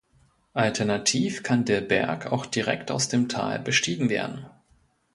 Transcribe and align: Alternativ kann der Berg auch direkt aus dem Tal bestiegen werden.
Alternativ 0.55 1.43
kann 1.43 1.63
der 1.63 1.79
Berg 1.79 2.31
auch 2.31 2.47
direkt 2.47 2.89
aus 2.89 3.07
dem 3.07 3.29
Tal 3.29 3.59
bestiegen 3.59 4.09
werden. 4.09 4.47